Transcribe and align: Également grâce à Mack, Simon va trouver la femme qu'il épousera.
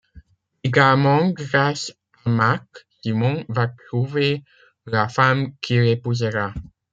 Également 0.63 1.29
grâce 1.29 1.93
à 2.25 2.29
Mack, 2.31 2.65
Simon 3.03 3.45
va 3.49 3.67
trouver 3.67 4.43
la 4.87 5.07
femme 5.07 5.53
qu'il 5.61 5.83
épousera. 5.85 6.55